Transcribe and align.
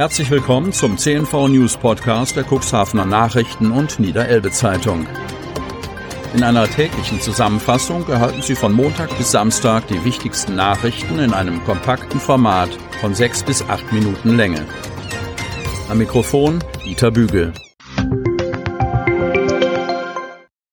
Herzlich 0.00 0.30
willkommen 0.30 0.72
zum 0.72 0.96
CNV 0.96 1.48
News 1.48 1.76
Podcast 1.76 2.34
der 2.34 2.46
Cuxhavener 2.50 3.04
Nachrichten 3.04 3.70
und 3.70 4.00
Niederelbe 4.00 4.50
Zeitung. 4.50 5.06
In 6.32 6.42
einer 6.42 6.66
täglichen 6.66 7.20
Zusammenfassung 7.20 8.08
erhalten 8.08 8.40
Sie 8.40 8.54
von 8.54 8.72
Montag 8.72 9.14
bis 9.18 9.30
Samstag 9.30 9.88
die 9.88 10.02
wichtigsten 10.02 10.56
Nachrichten 10.56 11.18
in 11.18 11.34
einem 11.34 11.62
kompakten 11.64 12.18
Format 12.18 12.70
von 13.02 13.14
sechs 13.14 13.42
bis 13.42 13.60
acht 13.68 13.92
Minuten 13.92 14.38
Länge. 14.38 14.64
Am 15.90 15.98
Mikrofon 15.98 16.64
Dieter 16.82 17.10
Bügel. 17.10 17.52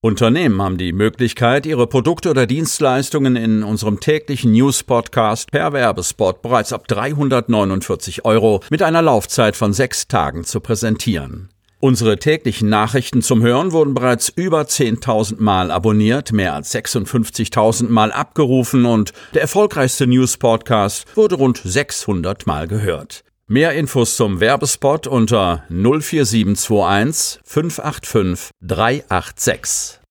Unternehmen 0.07 0.61
haben 0.61 0.77
die 0.77 0.93
Möglichkeit, 0.93 1.65
ihre 1.65 1.85
Produkte 1.85 2.29
oder 2.29 2.47
Dienstleistungen 2.47 3.35
in 3.35 3.61
unserem 3.61 3.99
täglichen 3.99 4.53
News-Podcast 4.53 5.51
per 5.51 5.73
Werbespot 5.73 6.41
bereits 6.41 6.71
ab 6.71 6.87
349 6.87 8.23
Euro 8.23 8.61
mit 8.69 8.81
einer 8.81 9.01
Laufzeit 9.01 9.57
von 9.57 9.73
sechs 9.73 10.07
Tagen 10.07 10.45
zu 10.45 10.61
präsentieren. 10.61 11.49
Unsere 11.79 12.17
täglichen 12.17 12.69
Nachrichten 12.69 13.21
zum 13.21 13.43
Hören 13.43 13.73
wurden 13.73 13.93
bereits 13.93 14.29
über 14.29 14.61
10.000 14.61 15.41
Mal 15.41 15.71
abonniert, 15.71 16.31
mehr 16.31 16.53
als 16.55 16.73
56.000 16.73 17.89
Mal 17.89 18.13
abgerufen 18.13 18.85
und 18.85 19.11
der 19.33 19.41
erfolgreichste 19.41 20.07
News-Podcast 20.07 21.05
wurde 21.17 21.35
rund 21.35 21.61
600 21.63 22.47
Mal 22.47 22.67
gehört. 22.67 23.25
Mehr 23.49 23.71
Infos 23.75 24.17
zum 24.17 24.41
Werbespot 24.41 25.07
unter 25.07 25.63
04721 25.69 27.39
585 27.45 28.49
386. 28.61 30.01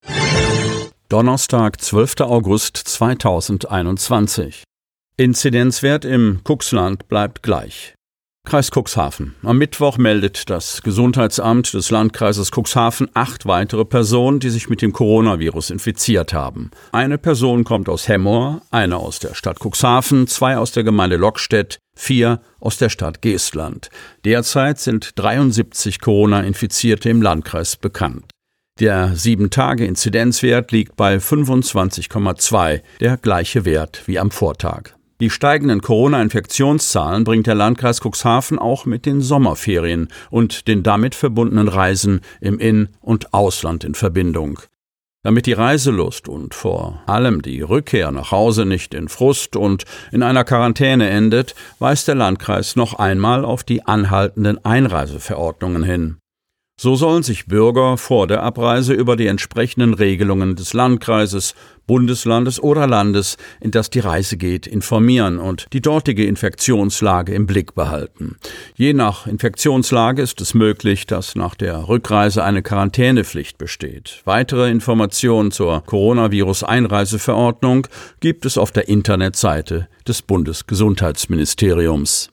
Donnerstag, 1.09 1.81
12. 1.81 2.23
August 2.23 2.77
2021. 2.77 4.65
Inzidenzwert 5.17 6.05
im 6.05 6.41
Cuxland 6.43 7.07
bleibt 7.07 7.45
gleich. 7.45 7.95
Kreis 8.45 8.73
Cuxhaven. 8.75 9.37
Am 9.45 9.57
Mittwoch 9.57 9.99
meldet 9.99 10.51
das 10.51 10.83
Gesundheitsamt 10.83 11.73
des 11.75 11.93
Landkreises 11.93 12.51
Cuxhaven 12.51 13.09
acht 13.15 13.47
weitere 13.47 13.85
Personen, 13.85 14.41
die 14.41 14.51
sich 14.51 14.69
mit 14.69 14.83
dem 14.83 14.93
Coronavirus 14.93 15.71
infiziert 15.71 16.35
haben. 16.35 16.73
Eine 16.91 17.19
Person 17.19 17.63
kommt 17.63 17.89
aus 17.89 18.09
Hemmoor, 18.09 18.63
eine 18.73 18.97
aus 18.97 19.21
der 19.21 19.35
Stadt 19.35 19.61
Cuxhaven, 19.61 20.27
zwei 20.27 20.57
aus 20.57 20.73
der 20.73 20.83
Gemeinde 20.83 21.19
Lockstedt, 21.19 21.79
vier 21.97 22.41
aus 22.59 22.79
der 22.79 22.89
Stadt 22.89 23.23
Geestland. 23.23 23.91
Derzeit 24.25 24.81
sind 24.81 25.11
73 25.15 26.01
Corona-Infizierte 26.01 27.11
im 27.11 27.23
Landkreis 27.23 27.77
bekannt. 27.77 28.25
Der 28.79 29.15
7-Tage-Inzidenzwert 29.15 30.71
liegt 30.71 30.97
bei 30.97 31.17
25,2, 31.17 32.83
der 33.01 33.17
gleiche 33.17 33.65
Wert 33.65 34.03
wie 34.05 34.19
am 34.19 34.31
Vortag. 34.31 34.91
Die 35.19 35.31
steigenden 35.31 35.81
Corona-Infektionszahlen 35.81 37.25
bringt 37.25 37.47
der 37.47 37.55
Landkreis 37.55 38.03
Cuxhaven 38.03 38.59
auch 38.59 38.85
mit 38.85 39.07
den 39.07 39.23
Sommerferien 39.23 40.09
und 40.29 40.69
den 40.69 40.83
damit 40.83 41.15
verbundenen 41.15 41.69
Reisen 41.69 42.21
im 42.43 42.59
In- 42.59 42.91
und 43.01 43.33
Ausland 43.33 43.83
in 43.83 43.95
Verbindung. 43.95 44.61
Damit 45.23 45.47
die 45.47 45.55
Reiselust 45.55 46.29
und 46.29 46.55
vor 46.55 47.03
allem 47.07 47.41
die 47.41 47.63
Rückkehr 47.63 48.13
nach 48.13 48.31
Hause 48.31 48.67
nicht 48.67 48.93
in 48.93 49.09
Frust 49.09 49.57
und 49.57 49.85
in 50.13 50.23
einer 50.23 50.45
Quarantäne 50.45 51.09
endet, 51.09 51.55
weist 51.79 52.09
der 52.09 52.15
Landkreis 52.15 52.77
noch 52.77 52.93
einmal 52.93 53.43
auf 53.43 53.65
die 53.65 53.87
anhaltenden 53.87 54.63
Einreiseverordnungen 54.67 55.83
hin. 55.83 56.19
So 56.79 56.95
sollen 56.95 57.23
sich 57.23 57.47
Bürger 57.47 57.97
vor 57.97 58.27
der 58.27 58.43
Abreise 58.43 58.93
über 58.93 59.17
die 59.17 59.29
entsprechenden 59.29 59.95
Regelungen 59.95 60.57
des 60.57 60.75
Landkreises, 60.75 61.55
Bundeslandes 61.87 62.63
oder 62.63 62.87
Landes, 62.87 63.39
in 63.61 63.71
das 63.71 63.89
die 63.89 64.01
Reise 64.01 64.37
geht, 64.37 64.67
informieren 64.67 65.39
und 65.39 65.69
die 65.73 65.81
dortige 65.81 66.27
Infektionslage 66.27 67.33
im 67.33 67.47
Blick 67.47 67.75
behalten. 67.75 68.37
Je 68.75 68.93
nach 68.93 69.27
Infektionslage 69.27 70.21
ist 70.21 70.43
es 70.43 70.53
möglich, 70.53 71.07
dass 71.07 71.35
nach 71.35 71.55
der 71.55 71.89
Rückreise 71.89 72.45
eine 72.45 72.63
Quarantänepflicht 72.63 73.57
besteht. 73.57 74.21
Weitere 74.27 74.71
Informationen 74.71 75.53
zur 75.53 75.83
Coronavirus-Einreiseverordnung 75.87 77.87
gibt 78.21 78.45
es 78.45 78.59
auf 78.59 78.71
der 78.71 78.87
Internetseite 78.87 79.89
des 80.07 80.21
Bundesgesundheitsministeriums. 80.21 82.29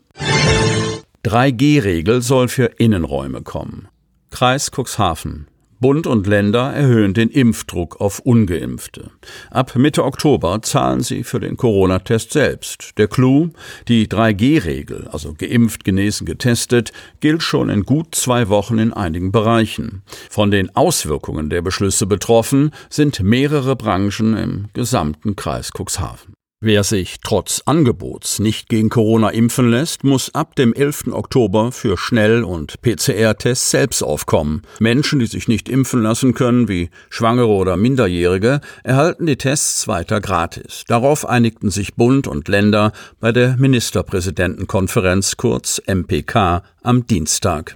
3G-Regel 1.23 2.21
soll 2.21 2.49
für 2.49 2.65
Innenräume 2.65 3.41
kommen. 3.41 3.87
Kreis 4.33 4.71
Cuxhaven. 4.71 5.45
Bund 5.79 6.07
und 6.07 6.25
Länder 6.25 6.73
erhöhen 6.73 7.13
den 7.13 7.29
Impfdruck 7.29 8.01
auf 8.01 8.17
ungeimpfte. 8.17 9.11
Ab 9.51 9.75
Mitte 9.75 10.03
Oktober 10.03 10.59
zahlen 10.63 11.01
sie 11.01 11.23
für 11.23 11.39
den 11.39 11.55
Corona-Test 11.55 12.33
selbst. 12.33 12.97
Der 12.97 13.07
Clou, 13.07 13.49
die 13.87 14.07
3G-Regel, 14.07 15.07
also 15.11 15.35
geimpft, 15.37 15.83
genesen, 15.83 16.25
getestet, 16.25 16.91
gilt 17.19 17.43
schon 17.43 17.69
in 17.69 17.83
gut 17.83 18.15
zwei 18.15 18.49
Wochen 18.49 18.79
in 18.79 18.91
einigen 18.91 19.31
Bereichen. 19.31 20.01
Von 20.31 20.49
den 20.49 20.75
Auswirkungen 20.75 21.51
der 21.51 21.61
Beschlüsse 21.61 22.07
betroffen 22.07 22.71
sind 22.89 23.19
mehrere 23.19 23.75
Branchen 23.75 24.35
im 24.35 24.69
gesamten 24.73 25.35
Kreis 25.35 25.69
Cuxhaven. 25.77 26.33
Wer 26.65 26.85
sich 26.85 27.17
trotz 27.21 27.61
Angebots 27.65 28.39
nicht 28.39 28.69
gegen 28.69 28.87
Corona 28.87 29.31
impfen 29.31 29.69
lässt, 29.69 30.05
muss 30.05 30.33
ab 30.33 30.55
dem 30.55 30.73
11. 30.73 31.07
Oktober 31.11 31.73
für 31.73 31.97
Schnell- 31.97 32.45
und 32.45 32.81
PCR-Tests 32.81 33.69
selbst 33.69 34.01
aufkommen. 34.01 34.61
Menschen, 34.79 35.19
die 35.19 35.25
sich 35.25 35.49
nicht 35.49 35.67
impfen 35.67 36.01
lassen 36.01 36.33
können, 36.33 36.69
wie 36.69 36.89
Schwangere 37.09 37.49
oder 37.49 37.75
Minderjährige, 37.75 38.61
erhalten 38.85 39.25
die 39.25 39.35
Tests 39.35 39.89
weiter 39.89 40.21
gratis. 40.21 40.85
Darauf 40.87 41.27
einigten 41.27 41.69
sich 41.69 41.95
Bund 41.95 42.27
und 42.27 42.47
Länder 42.47 42.93
bei 43.19 43.33
der 43.33 43.57
Ministerpräsidentenkonferenz 43.57 45.35
kurz 45.35 45.81
MPK 45.85 46.63
am 46.81 47.05
Dienstag. 47.05 47.75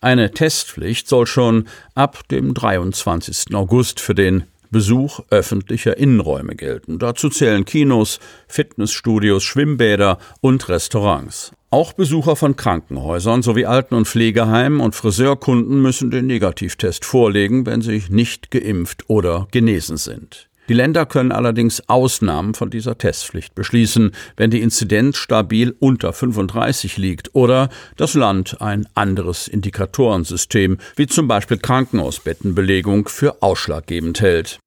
Eine 0.00 0.32
Testpflicht 0.32 1.08
soll 1.08 1.26
schon 1.26 1.68
ab 1.94 2.26
dem 2.28 2.54
23. 2.54 3.54
August 3.54 4.00
für 4.00 4.16
den 4.16 4.44
Besuch 4.70 5.20
öffentlicher 5.30 5.96
Innenräume 5.96 6.54
gelten. 6.54 6.98
Dazu 6.98 7.28
zählen 7.28 7.64
Kinos, 7.64 8.20
Fitnessstudios, 8.48 9.44
Schwimmbäder 9.44 10.18
und 10.40 10.68
Restaurants. 10.68 11.52
Auch 11.70 11.92
Besucher 11.92 12.36
von 12.36 12.56
Krankenhäusern 12.56 13.42
sowie 13.42 13.66
Alten- 13.66 13.96
und 13.96 14.08
Pflegeheimen 14.08 14.80
und 14.80 14.94
Friseurkunden 14.94 15.82
müssen 15.82 16.10
den 16.10 16.26
Negativtest 16.26 17.04
vorlegen, 17.04 17.66
wenn 17.66 17.82
sie 17.82 18.02
nicht 18.08 18.50
geimpft 18.50 19.04
oder 19.08 19.48
genesen 19.50 19.96
sind. 19.96 20.48
Die 20.68 20.74
Länder 20.74 21.06
können 21.06 21.32
allerdings 21.32 21.88
Ausnahmen 21.88 22.54
von 22.54 22.70
dieser 22.70 22.98
Testpflicht 22.98 23.54
beschließen, 23.54 24.12
wenn 24.36 24.50
die 24.50 24.62
Inzidenz 24.62 25.16
stabil 25.16 25.74
unter 25.78 26.12
35 26.12 26.96
liegt 26.96 27.34
oder 27.34 27.68
das 27.96 28.14
Land 28.14 28.60
ein 28.60 28.88
anderes 28.94 29.48
Indikatorensystem, 29.48 30.78
wie 30.96 31.06
zum 31.06 31.28
Beispiel 31.28 31.58
Krankenhausbettenbelegung, 31.58 33.08
für 33.08 33.42
ausschlaggebend 33.42 34.20
hält. 34.20 34.58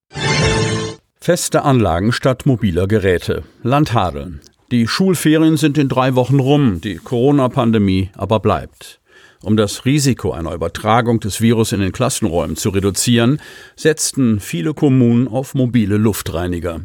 Feste 1.20 1.64
Anlagen 1.64 2.14
statt 2.14 2.46
mobiler 2.46 2.88
Geräte. 2.88 3.44
Land 3.62 3.94
Hadeln. 3.94 4.40
Die 4.72 4.88
Schulferien 4.88 5.58
sind 5.58 5.78
in 5.78 5.90
drei 5.90 6.16
Wochen 6.16 6.40
rum, 6.40 6.80
die 6.80 6.96
Corona-Pandemie 6.96 8.12
aber 8.16 8.40
bleibt. 8.40 8.99
Um 9.42 9.56
das 9.56 9.86
Risiko 9.86 10.32
einer 10.32 10.54
Übertragung 10.54 11.22
des 11.22 11.40
Virus 11.40 11.72
in 11.72 11.80
den 11.80 11.94
Klassenräumen 11.94 12.58
zu 12.58 12.72
reduzieren, 12.72 13.42
setzten 13.78 14.42
viele 14.42 14.74
Kommunen 14.74 15.30
auf 15.30 15.54
mobile 15.54 15.96
Luftreiniger. 15.96 16.82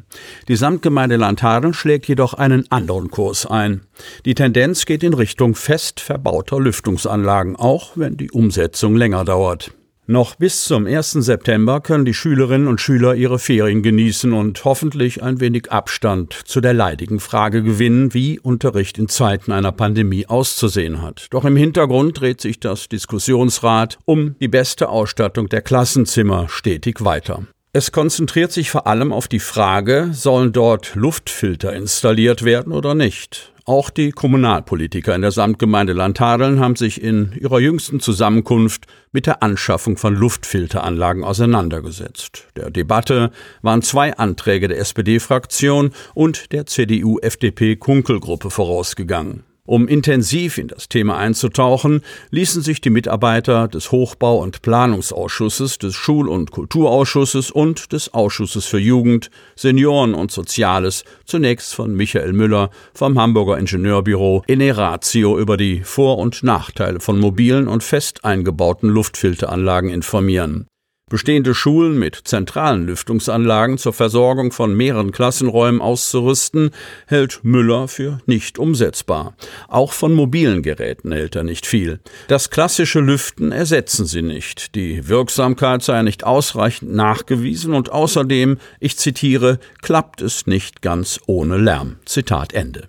Die 0.47 0.55
Samtgemeinde 0.55 1.17
Landhadeln 1.17 1.75
schlägt 1.75 2.07
jedoch 2.07 2.35
einen 2.35 2.71
anderen 2.71 3.11
Kurs 3.11 3.45
ein. 3.45 3.81
Die 4.25 4.37
Tendenz 4.37 4.87
geht 4.87 5.03
in 5.03 5.15
Richtung 5.15 5.57
fest 5.57 5.99
verbauter 5.99 6.61
Lüftungsanlagen, 6.61 7.57
auch 7.57 7.97
wenn 7.97 8.17
die 8.17 8.31
Umsetzung 8.31 8.95
länger 8.95 9.25
dauert. 9.25 9.73
Noch 10.07 10.35
bis 10.35 10.65
zum 10.65 10.87
1. 10.87 11.13
September 11.13 11.81
können 11.81 12.05
die 12.05 12.13
Schülerinnen 12.13 12.69
und 12.69 12.79
Schüler 12.79 13.15
ihre 13.15 13.39
Ferien 13.39 13.83
genießen 13.83 14.35
und 14.35 14.63
hoffentlich 14.67 15.23
ein 15.23 15.41
wenig 15.41 15.73
Abstand 15.73 16.35
zu 16.45 16.61
der 16.61 16.75
leidigen 16.75 17.21
Frage 17.21 17.63
gewinnen, 17.63 18.13
wie 18.13 18.39
Unterricht 18.39 18.99
in 18.99 19.09
Zeiten 19.09 19.51
einer 19.51 19.73
Pandemie 19.73 20.27
auszusehen 20.27 21.01
hat. 21.01 21.29
Doch 21.31 21.47
im 21.47 21.57
Hintergrund 21.57 22.21
dreht 22.21 22.43
sich 22.43 22.61
das 22.61 22.91
Diskussionsrad 22.91 23.97
um 24.05 24.37
die 24.41 24.49
beste 24.49 24.91
Ausstattung 24.91 25.49
der 25.49 25.63
Klassenzimmer 25.63 26.51
stetig 26.51 27.03
weiter. 27.03 27.45
Es 27.73 27.91
konzentriert 27.91 28.53
sich 28.53 28.71
vor 28.71 28.87
allem 28.87 29.11
auf 29.11 29.27
die 29.27 29.41
Frage, 29.41 30.11
sollen 30.13 30.53
dort 30.53 30.95
Luftfilter 30.97 31.73
installiert 31.73 32.45
werden 32.45 32.75
oder 32.75 32.95
nicht. 32.95 33.54
Auch 33.67 33.89
die 33.89 34.11
Kommunalpolitiker 34.11 35.15
in 35.15 35.23
der 35.23 35.31
Samtgemeinde 35.31 35.95
Landhadeln 35.95 36.61
haben 36.61 36.77
sich 36.77 37.03
in 37.03 37.33
ihrer 37.41 37.61
jüngsten 37.61 37.99
Zusammenkunft 37.99 38.87
mit 39.11 39.27
der 39.27 39.43
Anschaffung 39.43 39.97
von 39.97 40.15
Luftfilteranlagen 40.15 41.25
auseinandergesetzt. 41.25 42.49
Der 42.57 42.71
Debatte 42.71 43.31
waren 43.63 43.81
zwei 43.81 44.19
Anträge 44.19 44.69
der 44.69 44.81
SPD-Fraktion 44.81 45.93
und 46.13 46.53
der 46.53 46.67
CDU-FDP-Kunkelgruppe 46.67 48.51
vorausgegangen. 48.51 49.45
Um 49.67 49.89
intensiv 49.89 50.59
in 50.59 50.69
das 50.69 50.91
Thema 50.91 51.17
einzutauchen, 51.17 52.03
ließen 52.31 52.61
sich 52.61 52.83
die 52.83 52.91
Mitarbeiter 52.91 53.67
des 53.67 53.93
Hochbau- 53.93 54.43
und 54.43 54.61
Planungsausschusses, 54.61 55.79
des 55.79 55.95
Schul- 55.95 56.29
und 56.29 56.51
Kulturausschusses 56.51 57.51
und 57.51 57.95
des 57.95 58.13
Ausschusses 58.13 58.67
für 58.67 58.79
Jugend, 58.79 59.31
Senioren 59.57 60.13
und 60.13 60.31
Soziales 60.31 61.05
zunächst 61.25 61.75
von 61.75 61.95
Michael 61.95 62.35
Müller 62.35 62.69
vom 62.93 63.19
Hamburger 63.19 63.57
Ingenieurbüro 63.57 64.45
Eneratio 64.47 65.39
über 65.39 65.57
die 65.57 65.81
Vor- 65.81 66.19
und 66.19 66.43
Nachteile 66.43 67.01
von 67.01 67.19
mobilen 67.19 67.67
und 67.67 67.83
fest 67.83 68.23
eingebauten 68.23 68.91
Luftfilteranlagen 68.91 69.89
informieren. 69.89 70.67
Bestehende 71.15 71.55
Schulen 71.55 71.97
mit 71.97 72.23
zentralen 72.25 72.89
Lüftungsanlagen 72.89 73.79
zur 73.79 73.93
Versorgung 73.93 74.51
von 74.51 74.75
mehreren 74.75 75.13
Klassenräumen 75.13 75.81
auszurüsten, 75.81 76.73
hält 77.07 77.39
Müller 77.45 77.87
für 77.87 78.19
nicht 78.27 78.59
umsetzbar. 78.59 79.37
Auch 79.69 79.93
von 79.93 80.13
mobilen 80.13 80.65
Geräten 80.65 81.13
hält 81.13 81.37
er 81.37 81.45
nicht 81.45 81.67
viel. 81.67 82.01
Das 82.27 82.51
klassische 82.51 82.99
Lüften 82.99 83.53
ersetzen 83.53 84.07
sie 84.07 84.23
nicht. 84.23 84.75
Die 84.75 85.07
Wirksamkeit 85.07 85.85
sei 85.85 86.03
nicht 86.03 86.25
ausreichend 86.25 86.93
nachgewiesen 86.93 87.75
und 87.75 87.93
außerdem, 87.93 88.59
ich 88.81 88.97
zitiere, 88.97 89.61
klappt 89.83 90.21
es 90.21 90.49
nicht 90.49 90.83
ganz 90.83 91.21
ohne 91.29 91.59
Lärm. 91.59 91.95
Zitat 92.07 92.53
Ende. 92.53 92.89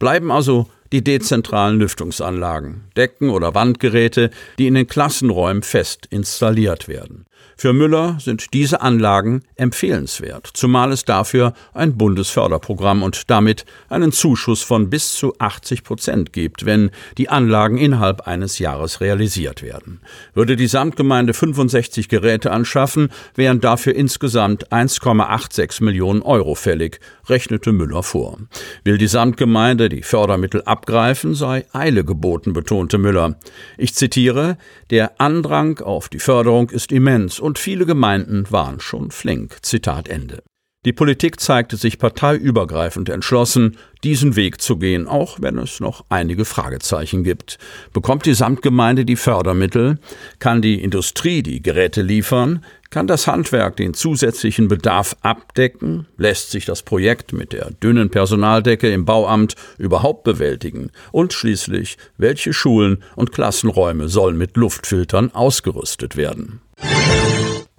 Bleiben 0.00 0.32
also 0.32 0.66
die 0.92 1.02
dezentralen 1.02 1.78
Lüftungsanlagen, 1.78 2.84
Decken 2.96 3.30
oder 3.30 3.54
Wandgeräte, 3.54 4.30
die 4.58 4.66
in 4.66 4.74
den 4.74 4.86
Klassenräumen 4.86 5.62
fest 5.62 6.06
installiert 6.10 6.86
werden. 6.86 7.26
Für 7.56 7.72
Müller 7.72 8.16
sind 8.18 8.54
diese 8.54 8.80
Anlagen 8.80 9.42
empfehlenswert, 9.56 10.48
zumal 10.52 10.90
es 10.90 11.04
dafür 11.04 11.52
ein 11.74 11.96
Bundesförderprogramm 11.96 13.02
und 13.02 13.30
damit 13.30 13.64
einen 13.88 14.10
Zuschuss 14.10 14.62
von 14.62 14.90
bis 14.90 15.12
zu 15.12 15.34
80 15.38 15.84
Prozent 15.84 16.32
gibt, 16.32 16.64
wenn 16.66 16.90
die 17.18 17.28
Anlagen 17.28 17.78
innerhalb 17.78 18.22
eines 18.26 18.58
Jahres 18.58 19.00
realisiert 19.00 19.62
werden. 19.62 20.00
Würde 20.34 20.56
die 20.56 20.66
Samtgemeinde 20.66 21.34
65 21.34 22.08
Geräte 22.08 22.50
anschaffen, 22.50 23.10
wären 23.34 23.60
dafür 23.60 23.94
insgesamt 23.94 24.72
1,86 24.72 25.84
Millionen 25.84 26.22
Euro 26.22 26.54
fällig, 26.54 27.00
rechnete 27.32 27.72
Müller 27.72 28.02
vor. 28.02 28.38
Will 28.84 28.98
die 28.98 29.08
Samtgemeinde 29.08 29.88
die 29.88 30.02
Fördermittel 30.02 30.62
abgreifen, 30.62 31.34
sei 31.34 31.64
Eile 31.72 32.04
geboten, 32.04 32.52
betonte 32.52 32.98
Müller. 32.98 33.36
Ich 33.78 33.94
zitiere, 33.94 34.58
der 34.90 35.20
Andrang 35.20 35.80
auf 35.80 36.08
die 36.08 36.20
Förderung 36.20 36.70
ist 36.70 36.92
immens 36.92 37.40
und 37.40 37.58
viele 37.58 37.86
Gemeinden 37.86 38.46
waren 38.50 38.80
schon 38.80 39.10
flink. 39.10 39.58
Zitat 39.62 40.08
Ende. 40.08 40.42
Die 40.84 40.92
Politik 40.92 41.38
zeigte 41.38 41.76
sich 41.76 42.00
parteiübergreifend 42.00 43.08
entschlossen, 43.08 43.76
diesen 44.02 44.34
Weg 44.34 44.60
zu 44.60 44.78
gehen, 44.78 45.06
auch 45.06 45.38
wenn 45.40 45.56
es 45.58 45.78
noch 45.78 46.04
einige 46.08 46.44
Fragezeichen 46.44 47.22
gibt. 47.22 47.58
Bekommt 47.92 48.26
die 48.26 48.34
Samtgemeinde 48.34 49.04
die 49.04 49.14
Fördermittel? 49.14 50.00
Kann 50.40 50.60
die 50.60 50.82
Industrie 50.82 51.44
die 51.44 51.62
Geräte 51.62 52.02
liefern? 52.02 52.64
Kann 52.90 53.06
das 53.06 53.28
Handwerk 53.28 53.76
den 53.76 53.94
zusätzlichen 53.94 54.66
Bedarf 54.66 55.14
abdecken? 55.20 56.08
Lässt 56.16 56.50
sich 56.50 56.64
das 56.64 56.82
Projekt 56.82 57.32
mit 57.32 57.52
der 57.52 57.70
dünnen 57.70 58.10
Personaldecke 58.10 58.92
im 58.92 59.04
Bauamt 59.04 59.54
überhaupt 59.78 60.24
bewältigen? 60.24 60.90
Und 61.12 61.32
schließlich, 61.32 61.96
welche 62.18 62.52
Schulen 62.52 63.04
und 63.14 63.30
Klassenräume 63.30 64.08
sollen 64.08 64.36
mit 64.36 64.56
Luftfiltern 64.56 65.32
ausgerüstet 65.32 66.16
werden? 66.16 66.60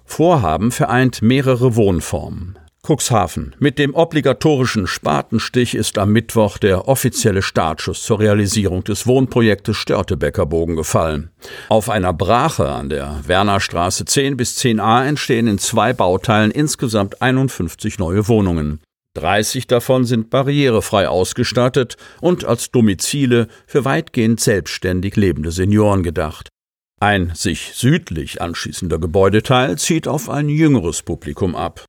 Vorhaben 0.06 0.70
vereint 0.70 1.20
mehrere 1.20 1.76
Wohnformen. 1.76 2.56
Cuxhaven. 2.84 3.56
Mit 3.58 3.78
dem 3.78 3.94
obligatorischen 3.94 4.86
Spatenstich 4.86 5.74
ist 5.74 5.98
am 5.98 6.12
Mittwoch 6.12 6.58
der 6.58 6.86
offizielle 6.86 7.42
Startschuss 7.42 8.02
zur 8.02 8.20
Realisierung 8.20 8.84
des 8.84 9.06
Wohnprojektes 9.06 9.76
Störtebeckerbogen 9.76 10.76
gefallen. 10.76 11.30
Auf 11.68 11.88
einer 11.88 12.12
Brache 12.12 12.68
an 12.68 12.90
der 12.90 13.20
Wernerstraße 13.26 14.04
10 14.04 14.36
bis 14.36 14.58
10a 14.58 15.06
entstehen 15.06 15.46
in 15.46 15.58
zwei 15.58 15.92
Bauteilen 15.92 16.50
insgesamt 16.50 17.22
51 17.22 17.98
neue 17.98 18.28
Wohnungen. 18.28 18.80
30 19.14 19.66
davon 19.66 20.04
sind 20.04 20.28
barrierefrei 20.30 21.08
ausgestattet 21.08 21.96
und 22.20 22.44
als 22.44 22.70
Domizile 22.70 23.48
für 23.66 23.84
weitgehend 23.84 24.40
selbstständig 24.40 25.16
lebende 25.16 25.52
Senioren 25.52 26.02
gedacht. 26.02 26.48
Ein 27.00 27.32
sich 27.34 27.72
südlich 27.74 28.42
anschließender 28.42 28.98
Gebäudeteil 28.98 29.78
zieht 29.78 30.08
auf 30.08 30.28
ein 30.28 30.48
jüngeres 30.48 31.02
Publikum 31.02 31.54
ab. 31.54 31.84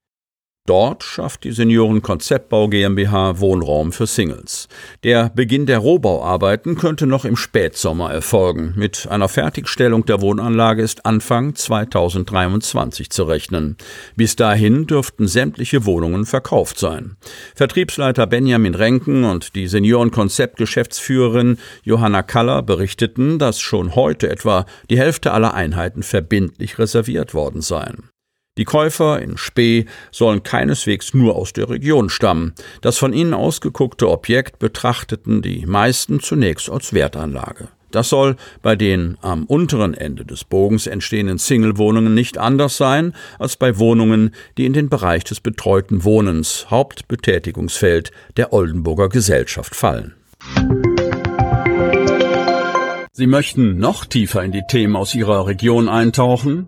Dort 0.68 1.04
schafft 1.04 1.44
die 1.44 1.52
Senioren 1.52 2.02
Konzeptbau 2.02 2.68
GmbH 2.70 3.40
Wohnraum 3.40 3.92
für 3.92 4.08
Singles. 4.08 4.68
Der 5.04 5.30
Beginn 5.30 5.68
der 5.68 5.78
Rohbauarbeiten 5.78 6.76
könnte 6.76 7.06
noch 7.06 7.24
im 7.24 7.36
Spätsommer 7.36 8.12
erfolgen. 8.12 8.74
Mit 8.76 9.08
einer 9.08 9.30
Fertigstellung 9.30 10.08
der 10.08 10.22
Wohnanlage 10.22 10.82
ist 10.82 11.06
Anfang 11.06 11.54
2023 11.54 13.12
zu 13.12 13.26
rechnen. 13.26 13.78
Bis 14.16 14.36
dahin 14.36 14.88
dürften 14.88 15.28
sämtliche 15.28 15.86
Wohnungen 15.86 16.26
verkauft 16.26 16.80
sein. 16.80 17.16
Vertriebsleiter 17.54 18.26
Benjamin 18.26 18.74
Renken 18.74 19.24
und 19.24 19.54
die 19.54 19.68
Senioren-Konzeptgeschäftsführerin 19.68 21.60
Johanna 21.84 22.24
Kaller 22.24 22.64
berichteten, 22.64 23.38
dass 23.38 23.62
schon 23.62 23.94
heute 23.94 24.32
etwa 24.32 24.66
die 24.90 24.98
Hälfte 24.98 25.32
aller 25.32 25.54
Einheiten 25.54 26.02
verbindlich 26.02 26.80
reserviert 26.80 27.36
worden 27.36 27.62
seien. 27.62 28.10
Die 28.58 28.64
Käufer 28.64 29.22
in 29.22 29.38
Spee 29.38 29.86
sollen 30.12 30.44
keineswegs 30.44 31.14
nur 31.14 31.36
aus 31.36 31.52
der 31.52 31.70
Region 31.70 32.10
stammen. 32.10 32.54
Das 32.80 32.98
von 32.98 33.12
ihnen 33.12 33.34
ausgeguckte 33.34 34.10
Objekt 34.10 34.60
betrachteten 34.60 35.42
die 35.42 35.66
meisten 35.66 36.22
zunächst 36.22 36.70
als 36.70 36.94
Wertanlage. 36.94 37.68
Das 37.92 38.08
soll 38.08 38.38
bei 38.62 38.78
den 38.78 39.18
am 39.22 39.44
unteren 39.46 39.94
Ende 39.94 40.26
des 40.26 40.46
Bogens 40.46 40.88
entstehenden 40.88 41.38
Single-Wohnungen 41.38 42.14
nicht 42.14 42.38
anders 42.38 42.78
sein 42.78 43.14
als 43.40 43.58
bei 43.58 43.78
Wohnungen, 43.78 44.34
die 44.58 44.66
in 44.66 44.74
den 44.74 44.88
Bereich 44.88 45.26
des 45.26 45.42
betreuten 45.42 46.06
Wohnens, 46.06 46.68
Hauptbetätigungsfeld 46.70 48.12
der 48.38 48.54
Oldenburger 48.54 49.10
Gesellschaft 49.10 49.76
fallen. 49.76 50.14
Sie 53.12 53.28
möchten 53.28 53.80
noch 53.80 54.06
tiefer 54.06 54.44
in 54.44 54.52
die 54.52 54.64
Themen 54.68 54.96
aus 54.96 55.16
Ihrer 55.16 55.48
Region 55.48 55.88
eintauchen? 55.88 56.68